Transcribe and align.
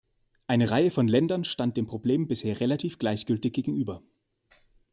Eine 0.47 0.71
Reihe 0.71 0.89
von 0.89 1.07
Ländern 1.07 1.43
stand 1.43 1.77
dem 1.77 1.85
Problem 1.85 2.27
bisher 2.27 2.59
relativ 2.59 2.97
gleichgültig 2.97 3.53
gegenüber. 3.53 4.01